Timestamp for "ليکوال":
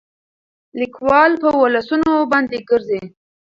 0.79-1.31